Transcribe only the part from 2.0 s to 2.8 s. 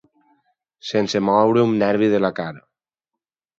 de la cara.